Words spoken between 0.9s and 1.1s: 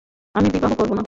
না।